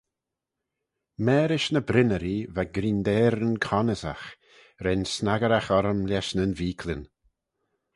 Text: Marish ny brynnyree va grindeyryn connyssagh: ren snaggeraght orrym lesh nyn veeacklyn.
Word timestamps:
Marish 1.25 1.69
ny 1.71 1.81
brynnyree 1.89 2.41
va 2.55 2.63
grindeyryn 2.75 3.55
connyssagh: 3.67 4.27
ren 4.83 5.01
snaggeraght 5.15 5.73
orrym 5.77 6.01
lesh 6.09 6.33
nyn 6.35 6.57
veeacklyn. 6.59 7.03